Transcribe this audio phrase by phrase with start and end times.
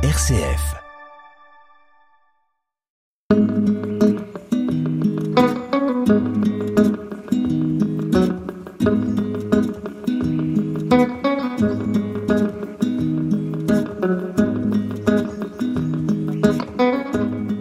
[0.00, 0.76] RCF.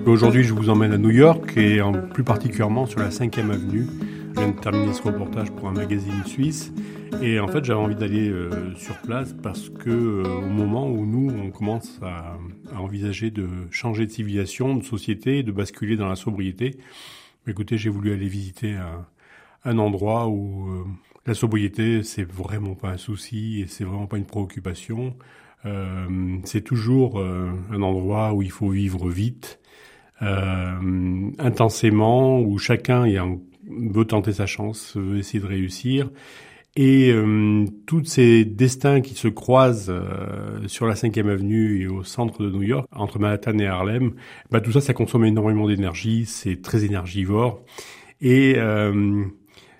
[0.05, 1.79] Aujourd'hui, je vous emmène à New York et
[2.13, 3.87] plus particulièrement sur la 5e avenue.
[4.35, 6.71] Je viens de terminer ce reportage pour un magazine suisse
[7.21, 11.05] et en fait, j'avais envie d'aller euh, sur place parce que euh, au moment où
[11.05, 12.37] nous, on commence à,
[12.75, 16.77] envisager de changer de civilisation, de société, de basculer dans la sobriété,
[17.47, 18.77] écoutez, j'ai voulu aller visiter
[19.63, 20.85] un, endroit où euh,
[21.25, 25.15] la sobriété, c'est vraiment pas un souci et c'est vraiment pas une préoccupation.
[26.45, 29.59] c'est toujours un endroit où il faut vivre vite,
[30.21, 33.05] intensément, où chacun
[33.69, 36.09] veut tenter sa chance, veut essayer de réussir.
[36.79, 42.03] Et euh, tous ces destins qui se croisent euh, sur la 5e avenue et au
[42.03, 44.13] centre de New York, entre Manhattan et Harlem,
[44.51, 47.63] bah, tout ça, ça consomme énormément d'énergie, c'est très énergivore.
[48.21, 49.23] Et euh,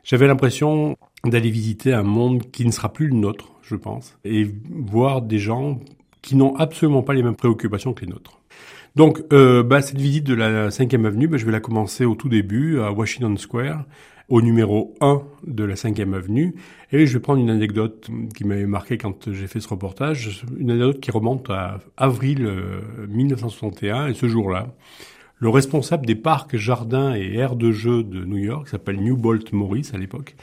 [0.03, 4.47] j'avais l'impression d'aller visiter un monde qui ne sera plus le nôtre, je pense, et
[4.67, 5.79] voir des gens
[6.23, 8.39] qui n'ont absolument pas les mêmes préoccupations que les nôtres.
[8.95, 12.15] Donc, euh, bah, cette visite de la 5e avenue, bah, je vais la commencer au
[12.15, 13.85] tout début, à Washington Square,
[14.29, 16.55] au numéro 1 de la 5e avenue.
[16.91, 20.71] Et je vais prendre une anecdote qui m'avait marqué quand j'ai fait ce reportage, une
[20.71, 22.49] anecdote qui remonte à avril
[23.09, 24.73] 1961, euh, et ce jour-là,
[25.39, 29.53] le responsable des parcs, jardins et aires de jeux de New York, qui s'appelle Newbolt
[29.53, 30.35] Morris à l'époque,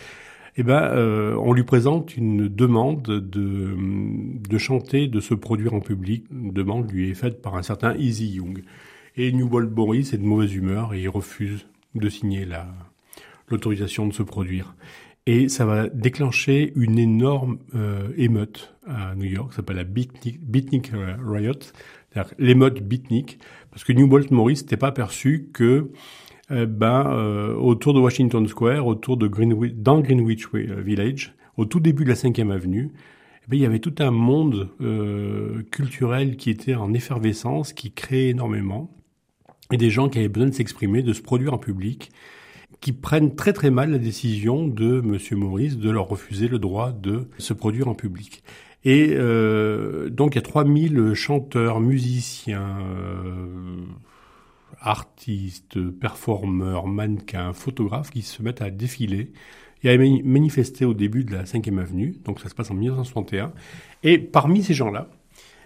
[0.57, 5.81] eh ben, euh, on lui présente une demande de, de chanter, de se produire en
[5.81, 6.27] public.
[6.31, 8.63] Une demande lui est faite par un certain Easy Young.
[9.17, 12.69] Et Newbolt Morris est de mauvaise humeur et il refuse de signer la,
[13.49, 14.75] l'autorisation de se produire.
[15.27, 20.93] Et ça va déclencher une énorme euh, émeute à New York, ça s'appelle la Beatnik,
[20.93, 21.53] Riot,
[22.13, 23.39] c'est-à-dire l'émeute beatnik,
[23.71, 25.91] parce que Newbolt Morris n'était pas aperçu que
[26.51, 31.81] euh, ben, euh, autour de Washington Square, autour de Greenwich, dans Greenwich Village, au tout
[31.81, 34.69] début de la 5e avenue, eh ben, il y avait tout un monde
[35.71, 38.91] culturel qui était en effervescence, qui créait énormément,
[39.73, 42.11] et des gens qui avaient besoin de s'exprimer, de se produire en public,
[42.85, 46.93] qui prennent très très mal la décision de Monsieur Maurice de leur refuser le droit
[46.93, 48.45] de se produire en public.
[48.85, 53.87] Et euh, donc il y a 3000 chanteurs, musiciens, euh,
[54.81, 59.33] artistes, performeurs, mannequins, photographes qui se mettent à défiler
[59.83, 63.55] et à manifester au début de la 5e avenue, donc ça se passe en 1961.
[64.03, 65.09] Et parmi ces gens-là,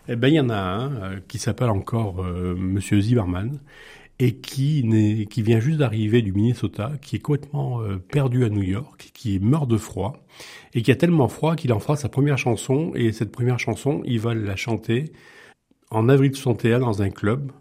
[0.09, 3.59] eh ben, il y en a un euh, qui s'appelle encore euh, Monsieur Zimmerman
[4.21, 8.63] et qui, qui vient juste d'arriver du Minnesota, qui est complètement euh, perdu à New
[8.63, 10.25] York, qui meurt de froid,
[10.75, 14.03] et qui a tellement froid qu'il en fera sa première chanson, et cette première chanson,
[14.05, 15.13] il va la chanter
[15.91, 17.53] en avril 61 dans un club,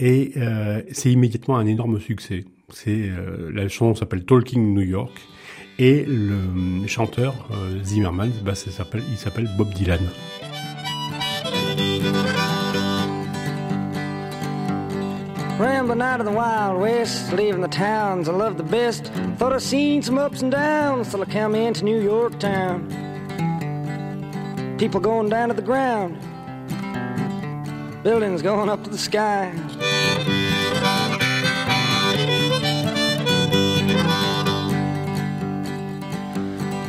[0.00, 2.44] et euh, c'est immédiatement un énorme succès.
[2.70, 5.12] C'est euh, la chanson s'appelle Talking New York,
[5.78, 7.48] et le chanteur
[7.82, 10.08] Zimmerman, bah, il s'appelle Bob Dylan.
[15.84, 19.12] Rambling out of the Wild West, leaving the towns I love the best.
[19.36, 22.88] Thought I'd seen some ups and downs till I come into New York town.
[24.78, 26.16] People going down to the ground,
[28.02, 29.52] buildings going up to the sky.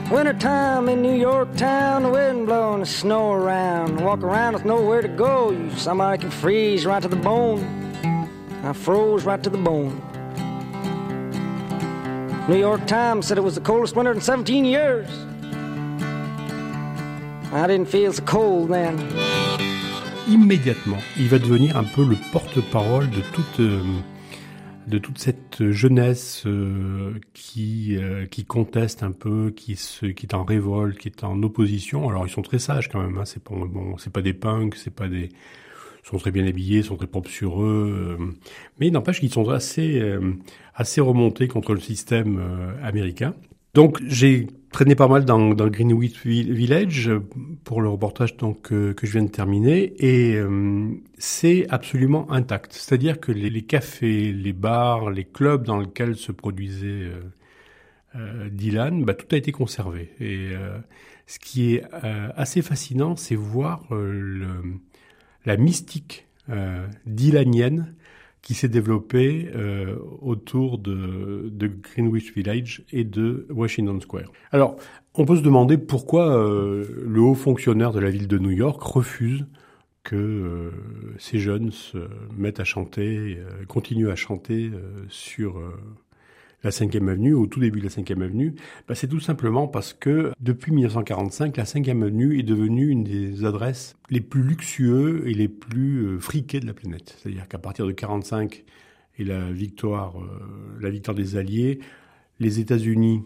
[0.09, 3.99] Wintertime in New York town, the wind blowing the snow around.
[3.99, 7.84] Walk around with nowhere to go, you somebody can freeze right to the bone.
[8.65, 10.01] I froze right to the bone.
[12.49, 15.07] New York Times said it was the coldest winter in 17 years.
[17.53, 18.97] I didn't feel so cold then.
[20.27, 23.83] Immédiatement, il va devenir un peu le porte-parole de toute euh,
[24.87, 30.33] de toute cette jeunesse euh, qui euh, qui conteste un peu, qui se qui est
[30.33, 32.09] en révolte, qui est en opposition.
[32.09, 33.19] Alors ils sont très sages quand même.
[33.19, 33.25] Hein.
[33.25, 35.29] C'est pas bon, c'est pas des punks, c'est pas des
[36.05, 38.25] sont très bien habillés, sont très propres sur eux, euh,
[38.79, 40.33] mais il n'empêche qu'ils sont assez, euh,
[40.75, 43.33] assez remontés contre le système euh, américain.
[43.73, 47.11] Donc j'ai traîné pas mal dans, dans Greenwich Village
[47.63, 50.39] pour le reportage donc que je viens de terminer et
[51.17, 52.71] c'est absolument intact.
[52.71, 57.11] C'est-à-dire que les, les, cafés, les bars, les clubs dans lesquels se produisait
[58.49, 60.13] Dylan, bah, tout a été conservé.
[60.21, 60.51] Et
[61.27, 64.47] ce qui est assez fascinant, c'est voir le
[65.45, 67.95] la mystique euh, dylanienne
[68.41, 74.31] qui s'est développée euh, autour de, de, Greenwich Village et de Washington Square.
[74.51, 74.77] Alors,
[75.15, 78.81] on peut se demander pourquoi euh, le haut fonctionnaire de la ville de New York
[78.83, 79.45] refuse
[80.05, 80.71] que euh,
[81.17, 81.97] ces jeunes se
[82.37, 85.59] mettent à chanter, euh, continuent à chanter euh, sur
[86.65, 88.55] la 5e avenue, au tout début de la 5e avenue,
[88.87, 93.45] bah, c'est tout simplement parce que depuis 1945, la 5e avenue est devenue une des
[93.45, 97.17] adresses les plus luxueux et les plus friquées de la planète.
[97.17, 98.65] C'est-à-dire qu'à partir de 45
[99.19, 100.15] et la victoire,
[100.81, 101.79] la victoire des Alliés,
[102.39, 103.21] les États-Unis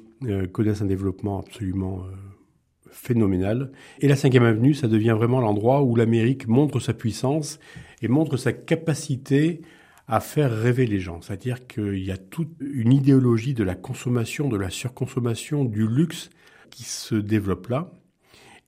[0.52, 2.04] connaissent un développement absolument
[2.92, 3.72] phénoménal.
[4.02, 7.60] Et la 5 avenue, ça devient vraiment l'endroit où l'Amérique montre sa puissance
[8.02, 9.62] et montre sa capacité
[10.10, 11.22] à faire rêver les gens.
[11.22, 16.32] C'est-à-dire qu'il y a toute une idéologie de la consommation, de la surconsommation, du luxe
[16.72, 17.92] qui se développe là.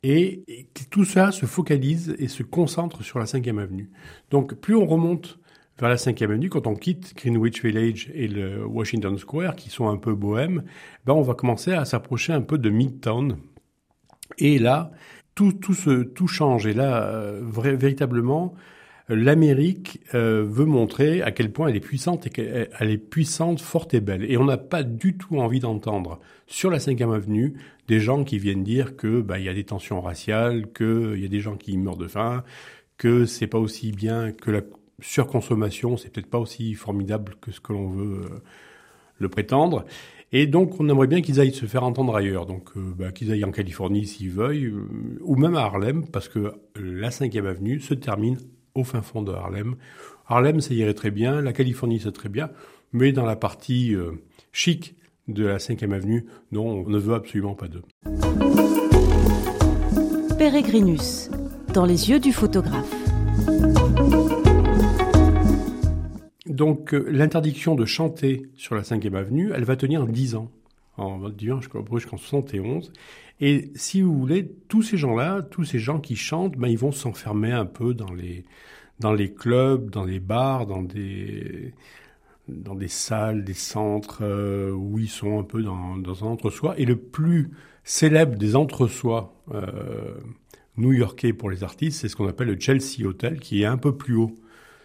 [0.04, 3.92] Et, tout ça se focalise et se concentre sur la 5 avenue.
[4.30, 5.40] Donc plus on remonte
[5.80, 9.90] vers la 5 avenue, quand on quitte Greenwich Village et le Washington Square, qui sont
[9.90, 10.64] un peu bohèmes,
[11.06, 13.38] ben on va commencer à s'approcher un peu de Midtown,
[14.38, 14.92] et là,
[15.34, 16.68] tout, tout, se, tout change.
[16.68, 18.54] Et là, euh, véritablement,
[19.16, 23.94] l'Amérique euh, veut montrer à quel point elle est puissante et qu'elle est puissante, forte
[23.94, 24.30] et belle.
[24.30, 27.56] Et on n'a pas du tout envie d'entendre sur la 5e avenue
[27.88, 31.26] des gens qui viennent dire que bah il y a des tensions raciales, qu'il y
[31.26, 32.44] a des gens qui meurent de faim,
[32.98, 34.62] que c'est pas aussi bien que la
[35.02, 38.42] surconsommation, c'est peut-être pas aussi formidable que ce que l'on veut euh,
[39.18, 39.86] le prétendre.
[40.34, 42.46] Et donc, on aimerait bien qu'ils aillent se faire entendre ailleurs.
[42.46, 44.86] Donc, euh, bah, qu'ils aillent en Californie s'ils veulent,
[45.20, 48.38] ou même à Harlem, parce que la 5e avenue se termine
[48.76, 49.76] au fin fond de Harlem.
[50.28, 52.50] Harlem, ça irait très bien, la Californie, c'est très bien,
[52.94, 54.12] mais dans la partie euh,
[54.52, 54.96] chic
[55.28, 57.84] de la 5e avenue, non, on ne veut absolument pas d'eux.
[60.38, 61.30] Peregrinus,
[61.74, 62.94] dans les yeux du photographe.
[66.48, 70.52] Donc euh, l'interdiction de chanter sur la 5e avenue, elle va tenir 10 ans,
[70.98, 71.20] en
[71.60, 72.92] jusqu'en 71.
[73.40, 76.92] Et si vous voulez, tous ces gens-là, tous ces gens qui chantent, ben, ils vont
[76.92, 78.46] s'enfermer un peu dans les,
[79.00, 81.74] dans les clubs, dans les bars, dans des,
[82.48, 86.76] dans des salles, des centres euh, où ils sont un peu dans, dans un entre-soi.
[86.78, 87.52] Et le plus
[87.84, 90.16] célèbre des entre-soi euh,
[90.78, 93.98] new-yorkais pour les artistes, c'est ce qu'on appelle le Chelsea Hotel, qui est un peu
[93.98, 94.36] plus haut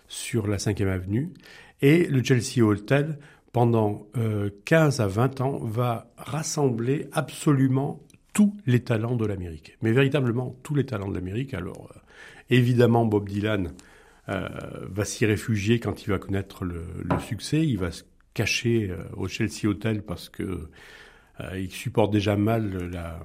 [0.08, 1.32] sur la 5e avenue.
[1.82, 3.18] Et le Chelsea Hotel,
[3.56, 4.06] pendant
[4.66, 8.02] 15 euh, à 20 ans, va rassembler absolument
[8.34, 9.78] tous les talents de l'Amérique.
[9.80, 11.54] Mais véritablement tous les talents de l'Amérique.
[11.54, 11.98] Alors, euh,
[12.50, 13.72] évidemment, Bob Dylan
[14.28, 14.46] euh,
[14.90, 16.84] va s'y réfugier quand il va connaître le,
[17.26, 17.66] succès.
[17.66, 18.02] Il va se
[18.34, 20.68] cacher au Chelsea Hotel parce que
[21.54, 23.20] il supporte déjà mal la,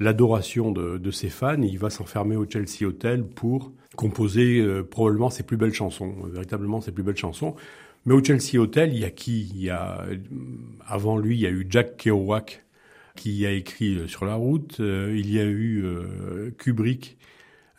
[0.00, 1.62] l'adoration de, ses fans.
[1.62, 4.60] il va s'enfermer au Chelsea Hotel pour composer
[4.90, 7.54] probablement ses plus belles chansons, véritablement ses plus belles chansons.
[8.08, 9.50] Mais au Chelsea Hotel, il y a qui?
[9.54, 10.02] Il y a
[10.86, 12.64] avant lui, il y a eu Jack Kerouac
[13.16, 14.80] qui a écrit euh, sur la route.
[14.80, 17.18] Euh, il y a eu euh, Kubrick.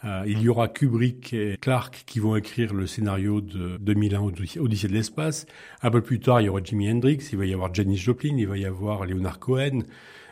[0.04, 4.22] il y aura Kubrick et Clark qui vont écrire le scénario de 2001
[4.60, 5.48] Odyssée de l'espace.
[5.82, 8.38] Un peu plus tard, il y aura Jimi Hendrix, il va y avoir Janis Joplin,
[8.38, 9.80] il va y avoir Leonard Cohen,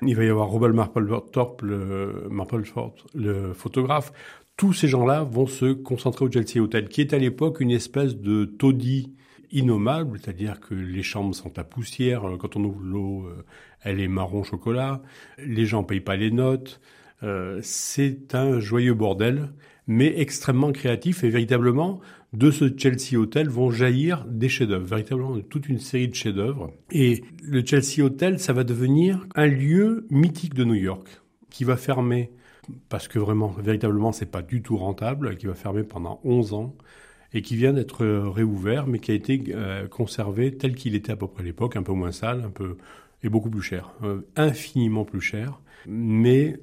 [0.04, 2.30] il va y avoir Robert Mapplethorpe, le,
[3.16, 4.14] le photographe.
[4.58, 8.16] Tous ces gens-là vont se concentrer au Chelsea Hotel, qui est à l'époque une espèce
[8.16, 9.18] de taudis
[9.52, 13.46] innommable, c'est-à-dire que les chambres sont à poussière, euh, quand on ouvre l'eau, euh,
[13.82, 15.02] elle est marron chocolat,
[15.38, 16.82] les gens payent pas les notes,
[17.24, 19.50] euh, c'est un joyeux bordel,
[19.88, 22.00] mais extrêmement créatif et véritablement
[22.34, 26.74] de ce Chelsea Hotel vont jaillir des chefs-d'œuvre, véritablement toute une série de chefs-d'œuvre.
[26.92, 31.78] Et le Chelsea Hotel, ça va devenir un lieu mythique de New York qui va
[31.78, 32.32] fermer
[32.90, 36.76] parce que vraiment, véritablement, c'est pas du tout rentable, qui va fermer pendant 11 ans
[37.34, 41.12] et qui vient d'être euh, réouvert, mais qui a été euh, conservé tel qu'il était
[41.12, 42.78] à peu près à l'époque, un peu moins sale, un peu
[43.24, 45.60] et beaucoup plus cher, euh, infiniment plus cher.
[45.88, 46.60] Mais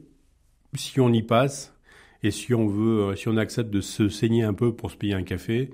[0.75, 1.75] si on y passe
[2.23, 5.15] et si on veut, si on accepte de se saigner un peu pour se payer
[5.15, 5.71] un café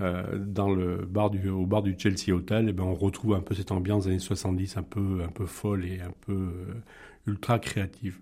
[0.00, 3.54] dans le bar du, au bar du Chelsea Hotel, eh ben on retrouve un peu
[3.54, 6.50] cette ambiance des années 70, un peu, un peu folle et un peu
[7.28, 8.18] ultra créative.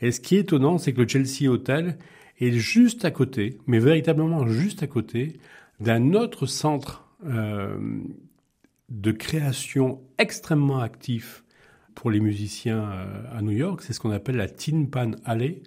[0.00, 1.98] Et ce qui est étonnant, c'est que le Chelsea Hotel
[2.40, 5.38] est juste à côté, mais véritablement juste à côté,
[5.80, 7.78] d'un autre centre euh,
[8.88, 11.44] de création extrêmement actif
[11.94, 13.82] pour les musiciens euh, à New York.
[13.82, 15.62] C'est ce qu'on appelle la Tin Pan Alley,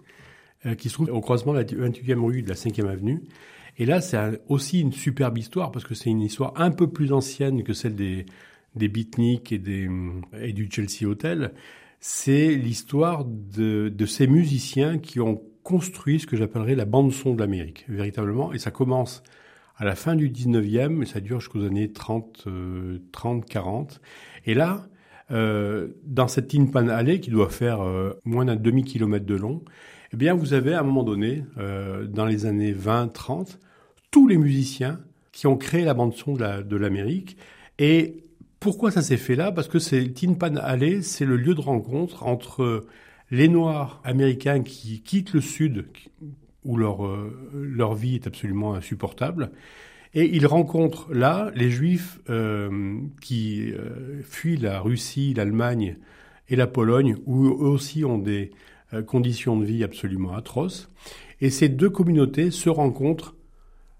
[0.66, 3.22] euh, qui se trouve au croisement de la 28e rue de la 5e avenue.
[3.78, 7.12] Et là, c'est aussi une superbe histoire parce que c'est une histoire un peu plus
[7.12, 8.26] ancienne que celle des,
[8.76, 9.90] des beatniks et, des,
[10.40, 11.54] et du Chelsea Hotel.
[12.00, 17.40] C'est l'histoire de, de ces musiciens qui ont construit ce que j'appellerais la bande-son de
[17.40, 18.54] l'Amérique, véritablement.
[18.54, 19.24] Et ça commence
[19.76, 22.48] à la fin du 19e, et ça dure jusqu'aux années 30,
[23.12, 24.02] 30 40.
[24.46, 24.88] Et là,
[25.32, 29.64] euh, dans cette Tin Pan Alley, qui doit faire euh, moins d'un demi-kilomètre de long,
[30.14, 33.60] eh bien, vous avez à un moment donné, euh, dans les années 20, 30,
[34.12, 35.00] tous les musiciens
[35.32, 37.38] qui ont créé la bande son de l'Amérique.
[37.80, 38.20] et
[38.60, 39.52] pourquoi ça s'est fait là?
[39.52, 42.86] Parce que c'est Tin Pan Alley, c'est le lieu de rencontre entre
[43.34, 45.88] les Noirs américains qui quittent le Sud,
[46.64, 49.52] où leur, euh, leur vie est absolument insupportable,
[50.14, 55.98] et ils rencontrent là les Juifs euh, qui euh, fuient la Russie, l'Allemagne
[56.48, 58.52] et la Pologne, où eux aussi ont des
[59.08, 60.92] conditions de vie absolument atroces.
[61.42, 63.36] Et ces deux communautés se rencontrent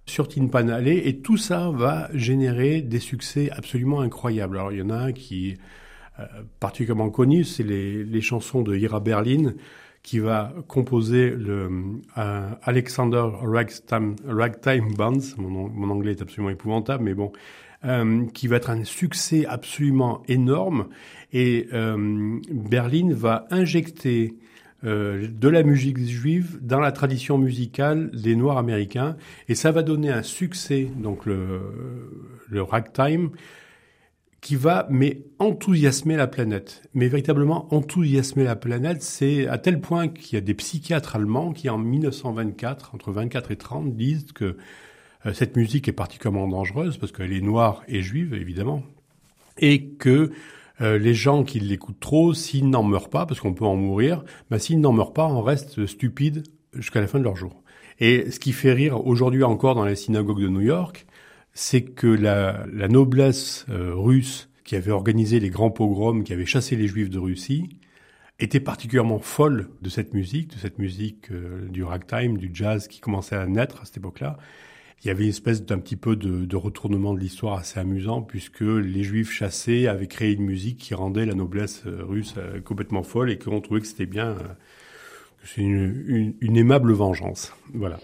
[0.06, 4.60] sur Tinpanalé et tout ça va générer des succès absolument incroyables.
[4.60, 5.58] Alors il y en a un qui
[6.60, 9.54] particulièrement connu, c'est les, les, chansons de Ira Berlin
[10.04, 11.70] qui va composer le
[12.18, 15.36] euh, Alexander Ragtime, Ragtime Bands.
[15.38, 17.32] Mon, mon, anglais est absolument épouvantable, mais bon,
[17.86, 20.90] euh, qui va être un succès absolument énorme.
[21.32, 24.36] Et euh, Berlin va injecter
[24.84, 29.16] euh, de la musique juive dans la tradition musicale des Noirs américains,
[29.48, 31.62] et ça va donner un succès, donc le,
[32.50, 33.32] le ragtime,
[34.44, 36.84] qui va mais enthousiasmer la planète.
[36.94, 41.54] Mais véritablement enthousiasmer la planète, c'est à tel point qu'il y a des psychiatres allemands
[41.54, 44.58] qui en 1924, entre 24 et 30, disent que
[45.26, 48.84] euh, cette musique est particulièrement dangereuse parce qu'elle est noire et juive évidemment,
[49.60, 50.32] et que
[50.82, 54.26] euh, les gens qui l'écoutent trop, s'ils n'en meurent pas, parce qu'on peut en mourir,
[54.52, 57.64] ben, s'ils n'en meurent pas, on reste stupide jusqu'à la fin de leur jour.
[58.02, 61.06] Et ce qui fait rire aujourd'hui encore dans les synagogues de New York,
[61.54, 66.46] c'est que la, la noblesse euh, russe qui avait organisé les grands pogroms, qui avait
[66.46, 67.70] chassé les juifs de Russie,
[68.40, 73.00] était particulièrement folle de cette musique, de cette musique euh, du ragtime, du jazz qui
[73.00, 74.38] commençait à naître à cette époque-là.
[75.04, 78.22] Il y avait une espèce d'un petit peu de, de retournement de l'histoire assez amusant
[78.22, 83.04] puisque les juifs chassés avaient créé une musique qui rendait la noblesse euh, russe complètement
[83.04, 84.36] folle et qu'on trouvait que c'était bien,
[85.42, 87.54] que c'est une, une, une aimable vengeance.
[87.74, 88.00] Voilà.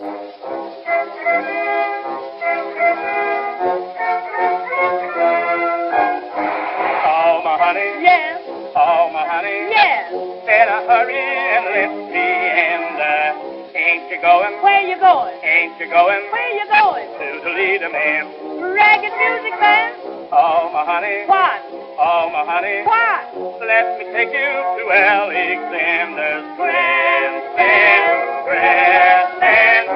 [10.67, 14.59] Hurry and let's be and uh, ain't you going?
[14.59, 15.39] Where you going?
[15.39, 16.19] Ain't you going?
[16.31, 17.07] Where you going?
[17.07, 18.27] To the leader man.
[18.75, 19.95] Ragged music band.
[20.31, 21.23] Oh my honey.
[21.27, 21.63] What?
[21.95, 22.83] Oh my honey.
[22.83, 23.63] What?
[23.63, 28.43] Let me take you to Alexander's grandstand.
[28.43, 29.87] Grandstand.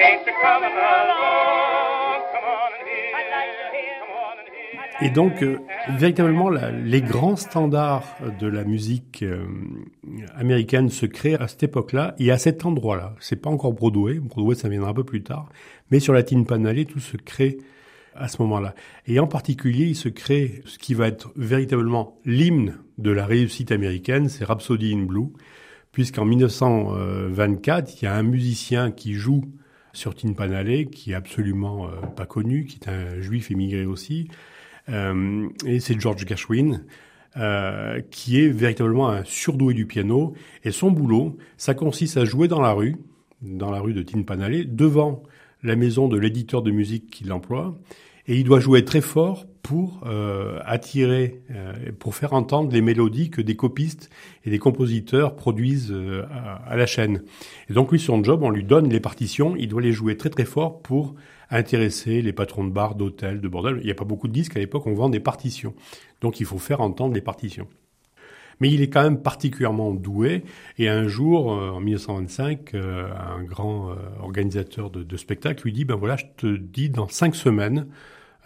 [0.00, 1.63] Ain't you coming along?
[5.02, 5.58] Et donc, euh,
[5.98, 9.44] véritablement, la, les grands standards de la musique euh,
[10.36, 13.14] américaine se créent à cette époque-là et à cet endroit-là.
[13.18, 14.20] C'est pas encore Broadway.
[14.20, 15.48] Broadway, ça viendra un peu plus tard.
[15.90, 17.58] Mais sur la Tin Pan Alley, tout se crée
[18.14, 18.74] à ce moment-là.
[19.06, 23.72] Et en particulier, il se crée ce qui va être véritablement l'hymne de la réussite
[23.72, 25.32] américaine, c'est Rhapsody in Blue,
[25.90, 29.42] puisqu'en 1924, il y a un musicien qui joue
[29.92, 33.84] sur Tin Pan Alley, qui est absolument euh, pas connu, qui est un juif émigré
[33.84, 34.28] aussi,
[34.88, 36.84] et c'est George Gershwin.
[37.36, 40.34] Euh, qui est véritablement un surdoué du piano.
[40.62, 42.94] Et son boulot, ça consiste à jouer dans la rue,
[43.42, 45.24] dans la rue de Tin Pan Alley, devant
[45.64, 47.76] la maison de l'éditeur de musique qui l'emploie.
[48.28, 53.30] Et il doit jouer très fort pour euh, attirer, euh, pour faire entendre les mélodies
[53.30, 54.10] que des copistes
[54.44, 57.22] et des compositeurs produisent euh, à, à, la chaîne.
[57.70, 60.28] Et donc lui, son job, on lui donne les partitions, il doit les jouer très
[60.28, 61.14] très fort pour
[61.50, 63.78] intéresser les patrons de bars, d'hôtels, de bordel.
[63.80, 65.74] Il n'y a pas beaucoup de disques à l'époque, on vend des partitions.
[66.20, 67.66] Donc il faut faire entendre les partitions.
[68.60, 70.44] Mais il est quand même particulièrement doué.
[70.78, 75.72] Et un jour, euh, en 1925, euh, un grand euh, organisateur de, de, spectacle lui
[75.72, 77.86] dit, ben voilà, je te dis dans cinq semaines,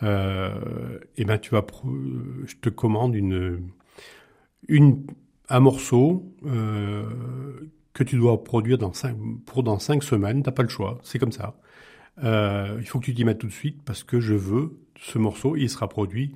[0.03, 1.67] et ben tu vas,
[2.45, 3.71] je te commande une,
[4.69, 5.07] une
[5.49, 6.35] un morceau
[7.99, 10.43] que tu dois produire dans cinq, pour dans cinq semaines.
[10.45, 11.57] T'as pas le choix, c'est comme ça.
[12.23, 15.19] Euh, il faut que tu t'y mettes tout de suite parce que je veux ce
[15.19, 15.57] morceau.
[15.57, 16.35] Il sera produit,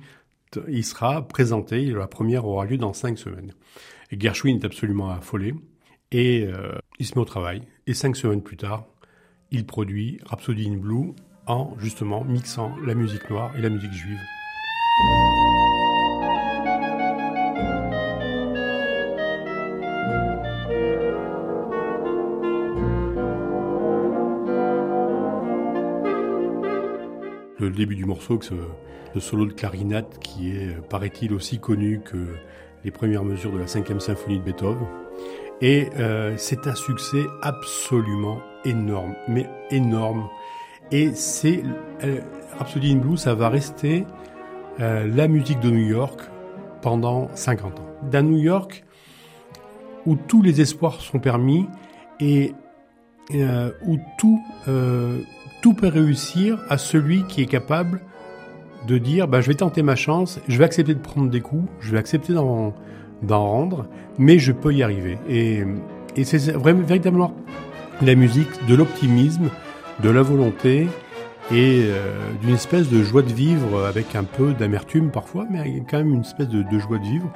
[0.67, 1.85] il sera présenté.
[1.85, 3.53] La première aura lieu dans cinq semaines.
[4.11, 5.53] Et Gershwin est absolument affolé
[6.11, 7.61] et euh, il se met au travail.
[7.87, 8.85] Et cinq semaines plus tard,
[9.51, 11.13] il produit Rhapsody in Blue
[11.47, 14.19] en justement mixant la musique noire et la musique juive.
[27.69, 28.53] le début du morceau, ce,
[29.13, 32.35] ce, solo de clarinette qui est, paraît-il, aussi connu que
[32.83, 34.85] les premières mesures de la cinquième symphonie de Beethoven.
[35.61, 40.27] Et euh, c'est un succès absolument énorme, mais énorme.
[40.93, 41.63] Et c'est
[42.03, 42.19] euh,
[42.59, 44.05] Rhapsody in Blue, ça va rester
[44.79, 46.21] euh, la musique de New York
[46.83, 47.89] pendant 50 ans.
[48.11, 48.85] D'un New York
[50.05, 51.65] où tous les espoirs sont permis
[52.19, 52.53] et
[53.33, 54.39] euh, où tout,
[55.63, 58.01] tout peut réussir à celui qui est capable
[58.85, 61.67] de dire bah, je vais tenter ma chance, je vais accepter de prendre des coups,
[61.79, 62.75] je vais accepter d'en,
[63.27, 63.87] rendre,
[64.19, 65.17] mais je peux y arriver.
[65.27, 65.63] Et,
[66.15, 67.33] et c'est véritablement
[68.01, 69.49] la musique de l'optimisme,
[70.03, 70.87] de la volonté
[71.51, 75.97] et euh, d'une espèce de joie de vivre avec un peu d'amertume parfois, mais quand
[75.97, 77.31] même une espèce de, joie de vivre.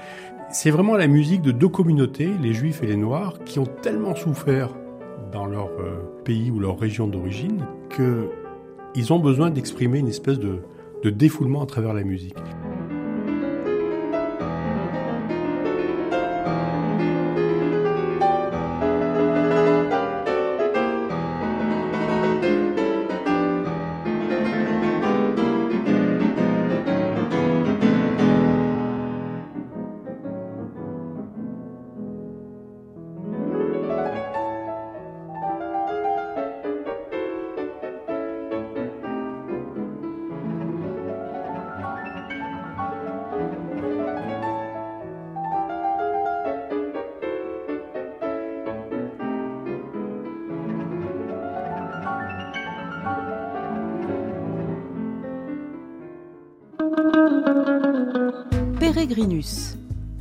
[0.51, 4.15] C'est vraiment la musique de deux communautés, les juifs et les noirs, qui ont tellement
[4.15, 4.69] souffert
[5.31, 8.29] dans leur euh, pays ou leur région d'origine que
[8.95, 10.59] ils ont besoin d'exprimer une espèce de,
[11.03, 12.35] de défoulement à travers la musique.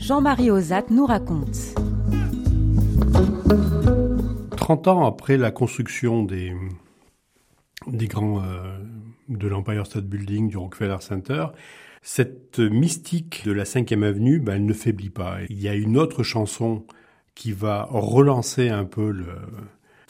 [0.07, 1.75] Jean-Marie Ozat nous raconte.
[4.57, 6.53] 30 ans après la construction des,
[7.89, 8.79] grands euh,
[9.29, 11.47] de l'Empire State Building, du Rockefeller Center,
[12.03, 15.39] cette mystique de la 5e avenue, ben, elle ne faiblit pas.
[15.51, 16.85] Il y a une autre chanson
[17.35, 19.27] qui va relancer un peu le,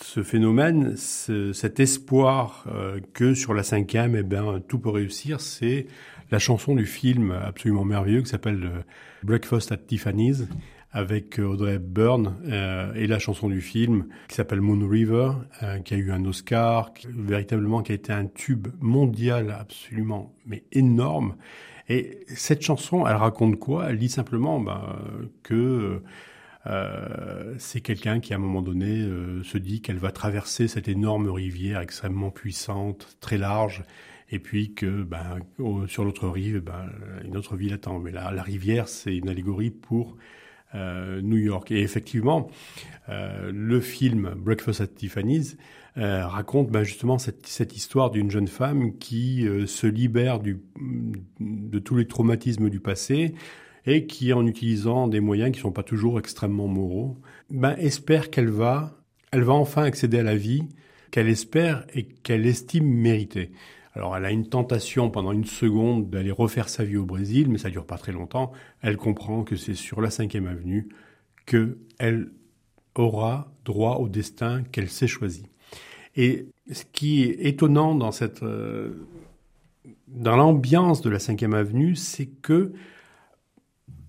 [0.03, 5.41] ce phénomène, ce, cet espoir euh, que sur la 5e, eh ben, tout peut réussir,
[5.41, 5.87] c'est
[6.31, 8.83] la chanson du film absolument merveilleux qui s'appelle euh,
[9.23, 10.47] Breakfast at Tiffany's
[10.93, 15.33] avec euh, Audrey Hepburn euh, et la chanson du film qui s'appelle Moon River,
[15.85, 20.65] qui a eu un Oscar, qui, véritablement qui a été un tube mondial absolument mais
[20.73, 21.37] énorme.
[21.89, 23.91] Et cette chanson, elle raconte quoi?
[23.91, 24.99] Elle dit simplement ben,
[25.45, 26.03] que
[27.59, 29.09] c'est quelqu'un qui à un moment donné
[29.45, 33.85] se dit qu'elle va traverser cette énorme rivière extrêmement puissante, très large,
[34.31, 35.39] et puis que ben,
[35.87, 36.91] sur l'autre rive, ben,
[37.25, 37.99] une autre ville attend.
[37.99, 40.17] Mais là, la rivière, c'est une allégorie pour
[40.75, 41.71] euh, New York.
[41.71, 42.51] Et effectivement,
[43.09, 45.57] euh, le film Breakfast at Tiffany's
[45.97, 50.61] euh, raconte ben, justement cette, cette histoire d'une jeune femme qui se libère du,
[51.41, 53.35] de tous les traumatismes du passé
[53.87, 57.17] et qui, en utilisant des moyens qui ne sont pas toujours extrêmement moraux,
[57.49, 58.99] ben, espère qu'elle va,
[59.31, 60.65] elle va enfin accéder à la vie
[61.13, 63.53] qu'elle espère et qu'elle estime méritée.
[63.97, 67.57] Alors elle a une tentation pendant une seconde d'aller refaire sa vie au Brésil, mais
[67.57, 68.53] ça dure pas très longtemps.
[68.83, 70.89] Elle comprend que c'est sur la 5e avenue
[71.47, 72.31] que elle
[72.95, 75.47] aura droit au destin qu'elle s'est choisi.
[76.15, 79.07] Et ce qui est étonnant dans cette euh,
[80.09, 82.75] dans l'ambiance de la 5e avenue, c'est que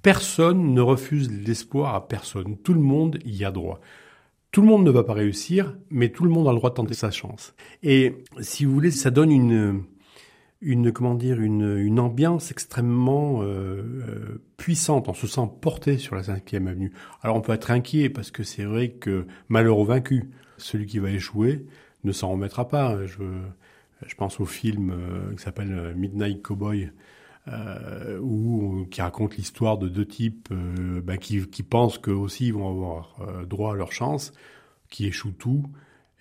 [0.01, 2.57] personne ne refuse l'espoir à personne.
[2.57, 3.79] Tout le monde y a droit.
[4.51, 6.75] Tout le monde ne va pas réussir, mais tout le monde a le droit de
[6.75, 7.53] tenter sa chance.
[7.83, 9.83] Et si vous voulez, ça donne une,
[10.61, 15.09] une comment dire, une, une ambiance extrêmement euh, euh, puissante.
[15.09, 16.93] On se sent porté sur la 5e avenue.
[17.21, 20.99] Alors on peut être inquiet parce que c'est vrai que malheur au vaincu, celui qui
[20.99, 21.65] va échouer
[22.03, 23.05] ne s'en remettra pas.
[23.05, 23.23] Je,
[24.05, 26.89] je pense au film euh, qui s'appelle Midnight Cowboy.
[27.47, 32.51] Euh, ou qui raconte l'histoire de deux types euh, bah, qui, qui, pensent qu'eux aussi
[32.51, 34.33] vont avoir euh, droit à leur chance,
[34.89, 35.63] qui échouent tout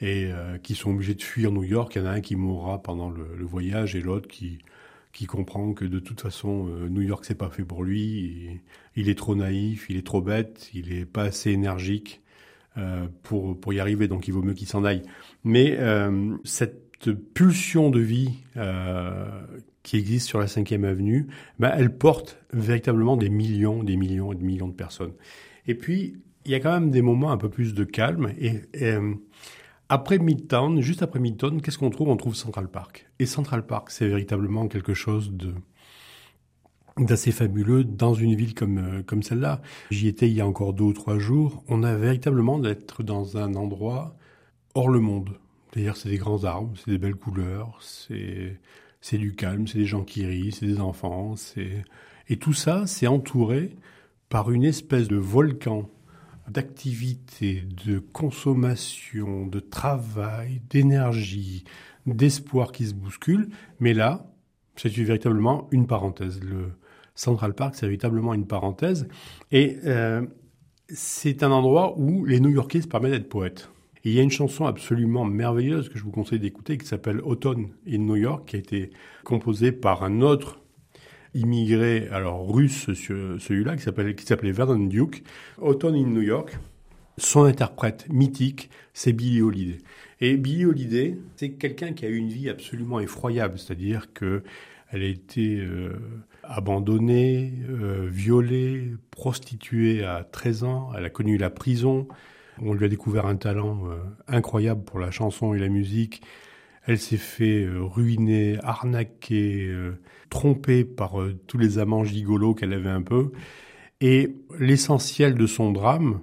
[0.01, 1.95] et euh, qui sont obligés de fuir New York.
[1.95, 4.59] Il y en a un qui mourra pendant le, le voyage et l'autre qui,
[5.13, 8.61] qui comprend que de toute façon euh, New York c'est pas fait pour lui.
[8.95, 12.21] Il est trop naïf, il est trop bête, il est pas assez énergique
[12.77, 14.09] euh, pour pour y arriver.
[14.09, 15.03] Donc il vaut mieux qu'il s'en aille.
[15.45, 15.79] Mais
[16.45, 18.43] cette pulsion de vie
[19.87, 21.29] qui existe sur la 5e avenue,
[21.61, 25.13] ben, elle porte véritablement des millions, des millions et des millions de personnes.
[25.69, 28.33] Et puis, il y a quand même des moments un peu plus de calme.
[28.37, 29.15] Et, euh,
[29.89, 32.09] après Midtown, juste après Midtown, qu'est-ce qu'on trouve?
[32.09, 33.09] On trouve Central Park.
[33.21, 35.55] Et Central Park, c'est véritablement quelque chose de
[36.99, 39.61] d'assez fabuleux dans une ville comme euh, comme celle-là.
[39.93, 41.63] J'y étais il y a encore deux ou trois jours.
[41.69, 44.17] On a véritablement d'être dans un endroit
[44.75, 45.39] hors le monde.
[45.75, 48.59] D'ailleurs, c'est des grands arbres, c'est des belles couleurs, c'est
[49.01, 51.85] c'est du calme, c'est des gens qui rient, c'est des enfants, c'est
[52.29, 53.77] et tout ça, c'est entouré
[54.29, 55.89] par une espèce de volcan
[56.49, 61.65] d'activité, de consommation, de travail, d'énergie,
[62.07, 63.49] d'espoir qui se bouscule.
[63.81, 64.27] Mais là,
[64.77, 66.41] c'est véritablement une parenthèse.
[66.41, 66.73] Le
[67.15, 69.09] Central Park, c'est véritablement une parenthèse.
[69.51, 70.25] Et euh,
[70.89, 73.71] c'est un endroit où les New-Yorkais se permettent d'être poètes.
[74.07, 77.71] Il y a une chanson absolument merveilleuse que je vous conseille d'écouter qui s'appelle Autumn
[77.89, 78.91] in New York, qui a été
[79.25, 80.61] composée par un autre
[81.35, 85.25] immigré, alors russe celui-là, qui s'appelait, Vernon Duke.
[85.59, 86.57] Autumn in New York.
[87.19, 89.79] Son interprète mythique, c'est Billie Holiday.
[90.21, 94.45] Et Billie Holiday, c'est quelqu'un qui a eu une vie absolument effroyable, c'est-à-dire que
[94.93, 95.99] elle a été euh,
[96.45, 102.07] abandonnée, euh, violée, prostituée à 13 ans, elle a connu la prison,
[102.63, 103.97] on lui a découvert un talent euh,
[104.29, 106.23] incroyable pour la chanson et la musique,
[106.87, 109.75] elle s'est fait ruiner, arnaquer,
[110.31, 111.17] tromper par
[111.49, 113.33] tous les amants gigolos qu'elle avait un peu,
[114.01, 116.21] et l'essentiel de son drame,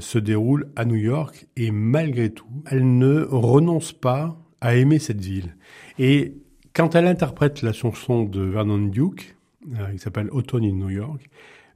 [0.00, 5.20] se déroule à New York et malgré tout, elle ne renonce pas à aimer cette
[5.20, 5.56] ville.
[5.98, 6.34] Et
[6.74, 9.36] quand elle interprète la chanson de Vernon Duke,
[9.78, 11.28] euh, qui s'appelle Autumn in New York,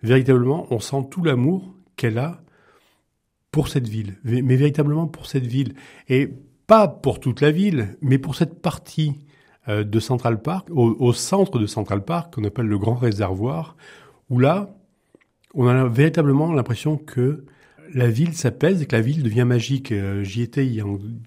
[0.02, 2.42] véritablement, on sent tout l'amour qu'elle a
[3.54, 5.74] pour cette ville, mais véritablement pour cette ville.
[6.08, 6.28] Et
[6.66, 9.12] pas pour toute la ville, mais pour cette partie
[9.68, 13.76] euh, de Central Park, au, centre de Central Park, qu'on appelle le Grand Réservoir,
[14.28, 14.74] où là,
[15.54, 17.44] on a véritablement l'impression que
[17.94, 19.92] la ville s'apaise et que la ville devient magique.
[19.92, 20.74] Euh, j'y étais il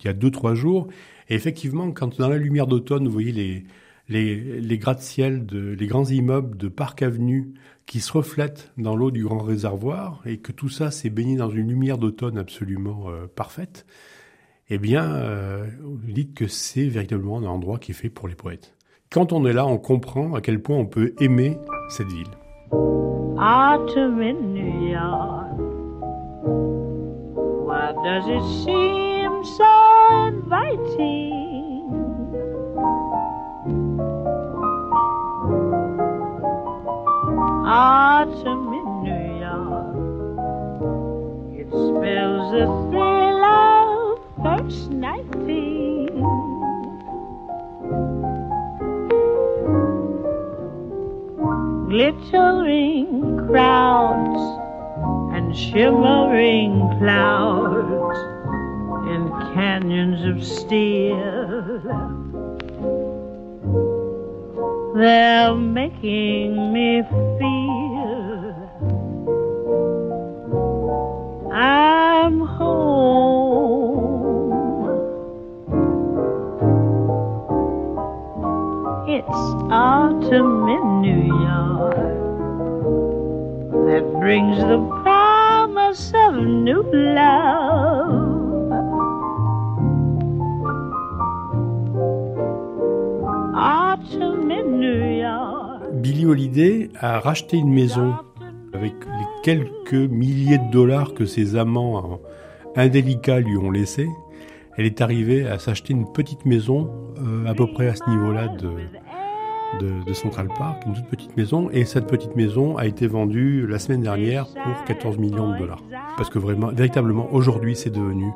[0.04, 0.90] y a deux, trois jours.
[1.30, 3.64] Et effectivement, quand dans la lumière d'automne, vous voyez les,
[4.10, 7.54] les, gratte-ciel, les grands immeubles de Parc Avenue
[7.86, 11.50] qui se reflètent dans l'eau du grand réservoir et que tout ça s'est baigné dans
[11.50, 13.86] une lumière d'automne absolument euh, parfaite,
[14.70, 18.36] eh bien, euh, vous dites que c'est véritablement un endroit qui est fait pour les
[18.36, 18.76] poètes.
[19.10, 21.58] Quand on est là, on comprend à quel point on peut aimer
[21.90, 22.28] cette ville.
[23.38, 25.58] New York.
[27.66, 29.64] Why does it seem so
[30.28, 31.47] inviting?
[37.70, 39.92] Autumn in New York,
[41.60, 46.08] it spells the thrill of first nighting.
[51.90, 53.12] Glittering
[53.50, 54.44] crowds
[55.36, 58.18] and shimmering clouds
[59.12, 61.37] in canyons of steel.
[64.98, 68.56] They're making me feel
[71.54, 72.88] I'm home.
[79.08, 79.38] It's
[79.72, 81.96] autumn in New York
[83.86, 84.97] that brings the
[96.08, 98.16] Billy Holiday a racheté une maison
[98.74, 102.22] avec les quelques milliers de dollars que ses amants
[102.78, 104.08] indélicats lui ont laissés.
[104.78, 108.48] Elle est arrivée à s'acheter une petite maison euh, à peu près à ce niveau-là
[108.48, 113.68] de, de, Central Park, une toute petite maison, et cette petite maison a été vendue
[113.68, 115.84] la semaine dernière pour 14 millions de dollars.
[116.16, 118.32] Parce que vraiment, véritablement, aujourd'hui, c'est devenu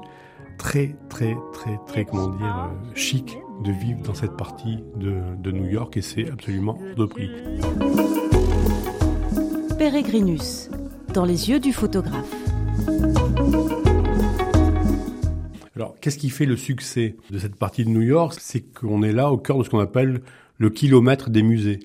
[0.57, 5.51] très, très, très, très, comment dire, euh, chic de vivre dans cette partie de, de
[5.51, 7.29] New York, et c'est absolument de prix.
[9.77, 10.69] Peregrinus,
[11.13, 12.33] dans les yeux du photographe.
[15.75, 18.37] Alors, qu'est-ce qui fait le succès de cette partie de New York?
[18.39, 20.21] C'est qu'on est là au cœur de ce qu'on appelle
[20.57, 21.79] le kilomètre des musées.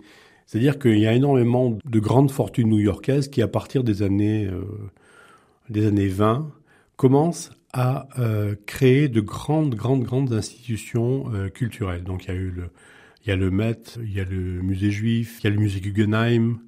[0.47, 4.63] C'est-à-dire qu'il y a énormément de grandes fortunes new-yorkaises qui, à partir des années, euh,
[5.71, 6.51] des années 20,
[6.97, 12.05] commencent à euh, créer de grandes, grandes, grandes institutions euh, culturelles.
[12.05, 12.71] Donc il y a eu le,
[13.23, 15.61] il y a le Met, il y a le musée juif, il y a le
[15.61, 16.59] musée Guggenheim.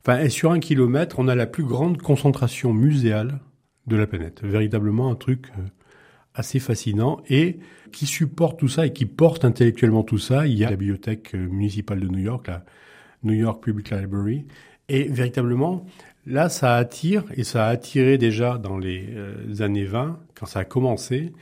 [0.00, 3.40] Enfin, et sur un kilomètre, on a la plus grande concentration muséale
[3.86, 4.42] de la planète.
[4.42, 5.52] Véritablement un truc
[6.34, 7.58] assez fascinant et
[7.92, 10.46] qui supporte tout ça et qui porte intellectuellement tout ça.
[10.46, 12.64] Il y a la bibliothèque euh, municipale de New York, la
[13.22, 14.46] New York Public Library.
[14.88, 15.84] Et véritablement,
[16.26, 20.60] là, ça attire, et ça a attiré déjà dans les euh, années 20, quand ça
[20.60, 21.32] a commencé,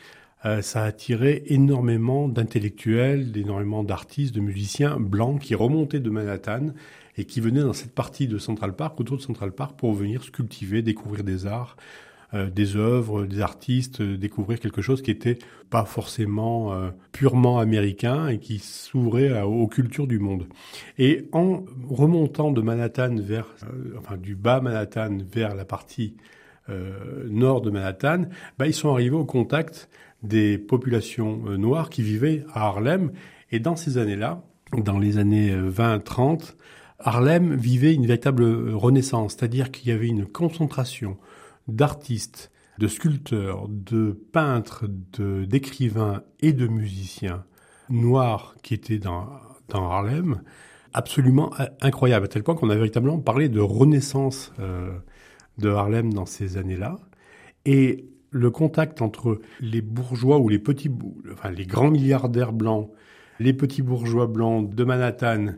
[0.45, 6.71] euh, ça a attiré énormément d'intellectuels, énormément d'artistes, de musiciens blancs qui remontaient de Manhattan
[7.17, 10.23] et qui venaient dans cette partie de Central Park, autour de Central Park, pour venir
[10.25, 11.77] se cultiver, découvrir des arts,
[12.35, 17.59] euh, des œuvres, des artistes, euh, découvrir quelque chose qui était pas forcément euh, purement
[17.59, 20.47] américain et qui s'ouvrait aux cultures du monde.
[20.97, 23.47] Et en remontant de Manhattan vers,
[23.99, 26.17] enfin du bas Manhattan vers la partie
[27.29, 29.91] nord de Manhattan, bah, ils sont arrivés au contact
[30.23, 33.11] des populations noires qui vivaient à Harlem.
[33.51, 34.43] Et dans ces années-là,
[34.79, 36.55] dans les années 20-30,
[37.01, 41.19] Harlem vivait une véritable renaissance, c'est-à-dire qu'il y avait une concentration
[41.75, 47.45] d'artistes, de sculpteurs, de peintres, de, d'écrivains et de musiciens
[47.91, 49.29] noirs qui étaient dans,
[49.69, 50.43] dans Harlem,
[50.95, 54.99] absolument incroyable, à tel point qu'on a véritablement parlé de renaissance euh,
[55.59, 56.99] de Harlem dans ces années-là.
[57.65, 60.91] Et le contact entre les bourgeois ou les petits,
[61.33, 62.91] enfin les grands milliardaires blancs,
[63.39, 65.55] les petits bourgeois blancs de Manhattan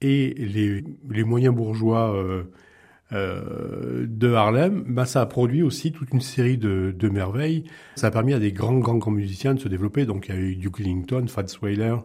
[0.00, 2.44] et les, les moyens bourgeois euh,
[3.12, 7.64] euh, de Harlem, bah, ça a produit aussi toute une série de, de, merveilles.
[7.94, 10.06] Ça a permis à des grands, grands, grands musiciens de se développer.
[10.06, 11.96] Donc il y a eu Duke Ellington, Fats Waller,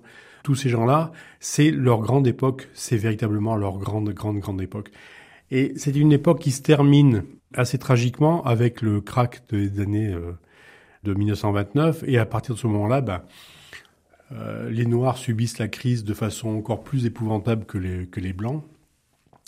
[0.43, 1.11] tous ces gens-là.
[1.39, 2.69] C'est leur grande époque.
[2.73, 4.91] C'est véritablement leur grande, grande, grande époque.
[5.49, 10.33] Et c'est une époque qui se termine assez tragiquement avec le crack des années euh,
[11.03, 12.03] de 1929.
[12.07, 13.25] Et à partir de ce moment-là, bah,
[14.31, 18.33] euh, les Noirs subissent la crise de façon encore plus épouvantable que les, que les
[18.33, 18.63] Blancs.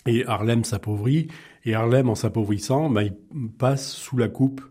[0.06, 1.28] Et Harlem s'appauvrit.
[1.66, 3.14] Et Harlem, en s'appauvrissant, bah, il
[3.58, 4.62] passe sous la coupe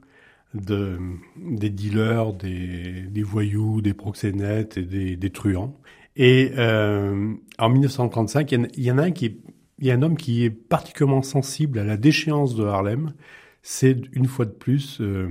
[0.54, 0.98] de,
[1.36, 5.78] des dealers, des, des voyous, des proxénètes et des, des truands.
[6.16, 9.36] Et euh, en 1935, il y, en a un qui est
[9.80, 13.14] y a un homme qui est particulièrement sensible à la déchéance de Harlem.
[13.62, 15.26] C'est une fois de plus euh,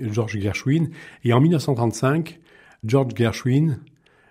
[0.00, 0.90] George Gershwin.
[1.24, 2.40] Et en 1935,
[2.84, 3.80] George Gershwin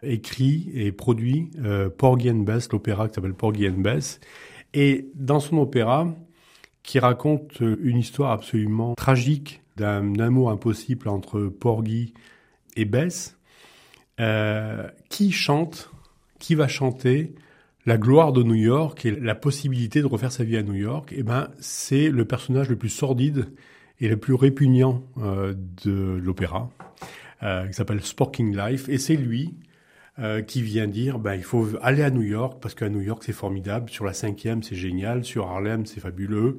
[0.03, 4.19] écrit et produit euh, Porgy and Bess, l'opéra qui s'appelle Porgy and Bess.
[4.73, 6.07] Et dans son opéra,
[6.83, 12.13] qui raconte une histoire absolument tragique d'un amour impossible entre Porgy
[12.75, 13.37] et Bess,
[14.19, 15.89] euh, qui chante,
[16.39, 17.33] qui va chanter
[17.85, 21.13] la gloire de New York et la possibilité de refaire sa vie à New York,
[21.15, 23.47] eh ben, c'est le personnage le plus sordide
[23.99, 26.69] et le plus répugnant euh, de l'opéra,
[27.41, 29.55] euh, qui s'appelle Sporking Life, et c'est lui
[30.19, 33.23] euh, qui vient dire, ben, il faut aller à New York parce qu'à New York
[33.25, 36.57] c'est formidable, sur la cinquième c'est génial, sur Harlem c'est fabuleux,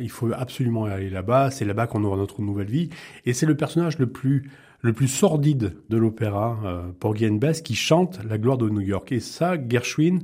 [0.00, 2.90] il faut absolument aller là-bas, c'est là-bas qu'on aura notre nouvelle vie,
[3.24, 8.20] et c'est le personnage le plus le plus sordide de l'opéra, euh, Bess, qui chante
[8.24, 9.10] la gloire de New York.
[9.10, 10.20] Et ça, Gershwin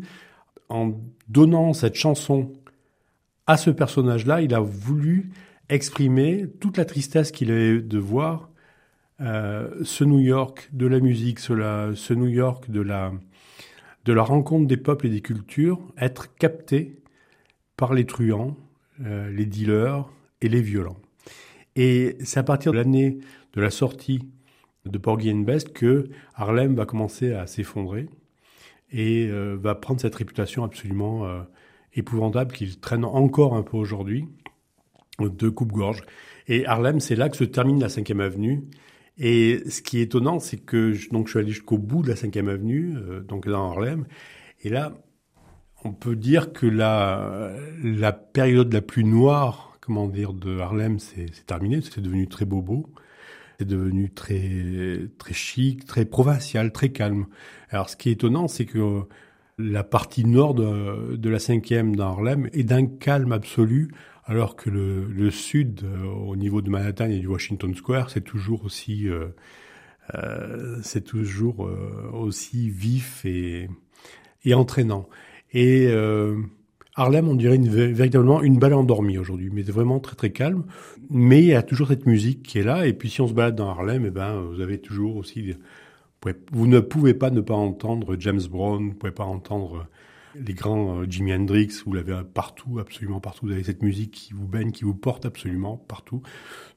[0.68, 0.92] en
[1.28, 2.52] donnant cette chanson
[3.46, 5.30] à ce personnage-là, il a voulu
[5.68, 8.50] exprimer toute la tristesse qu'il avait de voir
[9.22, 13.12] euh, ce New York de la musique, ce, New York de la,
[14.22, 16.96] rencontre des peuples et des cultures être capté
[17.76, 18.56] par les truands,
[19.04, 20.08] euh, les dealers
[20.40, 20.96] et les violents.
[21.76, 23.18] Et c'est à partir de l'année
[23.52, 24.28] de la sortie
[24.86, 28.08] de Porgy and Best que Harlem va commencer à s'effondrer
[28.90, 31.26] et euh, va prendre cette réputation absolument
[31.94, 34.26] épouvantable qu'il traîne encore un peu aujourd'hui
[35.20, 36.02] de coupe-gorge.
[36.48, 38.64] Et Harlem, c'est là que se termine la 5e avenue.
[39.24, 42.08] Et ce qui est étonnant, c'est que je, donc je suis allé jusqu'au bout de
[42.08, 44.04] la 5e avenue, euh, donc dans Harlem.
[44.62, 44.98] Et là,
[45.84, 51.80] on peut dire que la, période la plus noire, comment dire, de Harlem, c'est terminé.
[51.82, 52.90] C'est devenu très bobo
[53.58, 57.26] c'est devenu très très chic, très provincial, très calme.
[57.70, 59.02] Alors ce qui est étonnant, c'est que
[59.56, 63.92] la partie nord de, de la cinquième d'Harlem est d'un calme absolu,
[64.24, 68.64] alors que le, sud, euh, au niveau de Manhattan et du Washington Square, c'est toujours
[68.64, 69.28] aussi euh,
[70.14, 71.68] euh, c'est toujours
[72.12, 73.68] aussi vif et,
[74.44, 75.08] et entraînant.
[75.52, 75.88] Et
[76.94, 80.64] Harlem, on dirait véritablement une balle endormie aujourd'hui, mais vraiment très très calme.
[81.10, 82.86] Mais il y a toujours cette musique qui est là.
[82.86, 85.54] Et puis si on se balade dans Harlem, eh ben vous avez toujours aussi,
[86.52, 89.86] vous ne pouvez pas ne pas entendre James Brown, vous pouvez pas entendre
[90.34, 91.82] les grands euh, Jimi Hendrix.
[91.84, 93.46] Vous l'avez partout, absolument partout.
[93.46, 96.22] Vous avez cette musique qui vous baigne, qui vous porte absolument partout.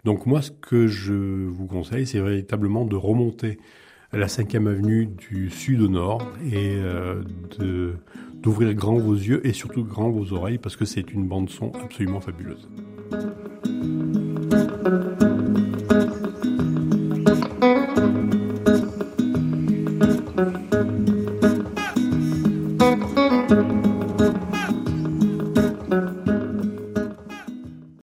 [0.03, 3.57] Donc moi, ce que je vous conseille, c'est véritablement de remonter
[4.13, 7.23] la 5e avenue du sud au nord et euh,
[8.35, 11.71] d'ouvrir grand vos yeux et surtout grand vos oreilles parce que c'est une bande son
[11.73, 12.69] absolument fabuleuse.